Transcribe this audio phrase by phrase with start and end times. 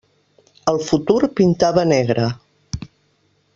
[0.71, 2.25] El futur pintava negre.